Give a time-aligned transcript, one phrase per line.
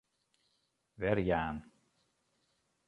[1.01, 1.57] Werjaan.